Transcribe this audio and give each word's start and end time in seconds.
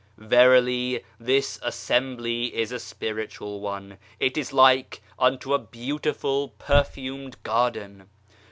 Verily 0.17 1.03
this 1.19 1.59
assembly 1.61 2.45
is 2.55 2.71
a 2.71 2.79
Spiritual 2.79 3.59
one! 3.59 3.99
It 4.19 4.35
is 4.35 4.51
like 4.51 5.03
unto 5.19 5.53
a 5.53 5.59
beautiful 5.59 6.47
perfumed 6.57 7.35
garden 7.43 8.09